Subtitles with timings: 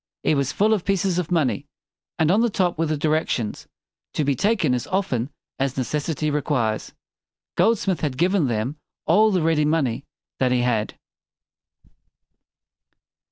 [0.23, 1.67] It was full of pieces of money.
[2.17, 3.67] And on the top were the di rec tions:
[4.15, 6.93] "TO BE TAKEN AS OFTEN AS NE CES SI TY REQUIRES."
[7.55, 10.03] Goldsmith had given them all the ready money
[10.39, 10.95] that he had.